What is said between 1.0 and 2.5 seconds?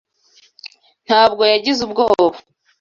Nta bwo yagize ubwoba